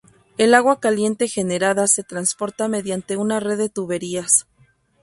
El 0.39 0.55
agua 0.55 0.79
caliente 0.79 1.27
generada 1.27 1.85
se 1.87 2.03
transporta 2.03 2.67
mediante 2.67 3.17
una 3.17 3.39
red 3.39 3.59
de 3.59 3.69
tuberías. 3.69 4.47